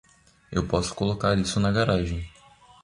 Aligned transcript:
Eu 0.51 0.67
posso 0.67 0.95
colocar 0.95 1.37
isso 1.37 1.59
na 1.59 1.71
garagem. 1.71 2.27